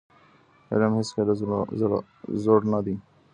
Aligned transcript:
علم 0.71 0.91
هيڅکله 0.97 1.33
زوړ 2.43 2.59
نه 2.71 2.79
دی. 2.85 2.95